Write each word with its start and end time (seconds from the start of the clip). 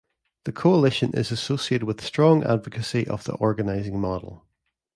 The 0.45 0.51
coalition 0.51 1.13
is 1.13 1.29
associated 1.31 1.85
with 1.85 2.01
strong 2.03 2.43
advocacy 2.43 3.07
of 3.07 3.23
the 3.25 3.33
organizing 3.35 3.99
model. 3.99 4.47